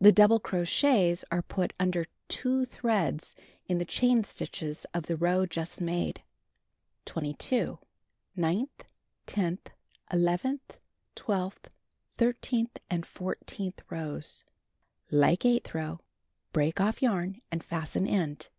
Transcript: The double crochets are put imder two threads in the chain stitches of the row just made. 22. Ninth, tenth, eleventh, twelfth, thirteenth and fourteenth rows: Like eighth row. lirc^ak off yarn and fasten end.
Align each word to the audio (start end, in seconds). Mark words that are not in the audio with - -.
The 0.00 0.12
double 0.12 0.38
crochets 0.38 1.24
are 1.32 1.42
put 1.42 1.74
imder 1.80 2.06
two 2.28 2.64
threads 2.64 3.34
in 3.66 3.78
the 3.78 3.84
chain 3.84 4.22
stitches 4.22 4.86
of 4.94 5.06
the 5.06 5.16
row 5.16 5.46
just 5.46 5.80
made. 5.80 6.22
22. 7.06 7.80
Ninth, 8.36 8.84
tenth, 9.26 9.70
eleventh, 10.12 10.78
twelfth, 11.16 11.70
thirteenth 12.18 12.78
and 12.88 13.04
fourteenth 13.04 13.82
rows: 13.90 14.44
Like 15.10 15.44
eighth 15.44 15.74
row. 15.74 15.98
lirc^ak 16.54 16.78
off 16.80 17.02
yarn 17.02 17.40
and 17.50 17.64
fasten 17.64 18.06
end. 18.06 18.50